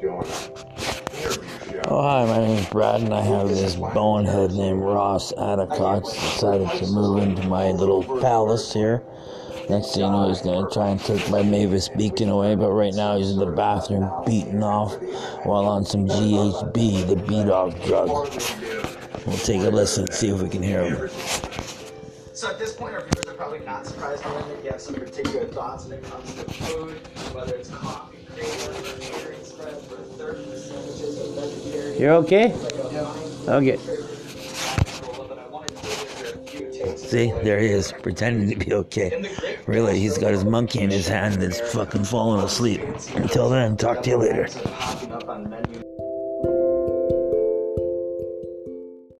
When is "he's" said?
10.28-10.40, 13.16-13.32, 39.98-40.16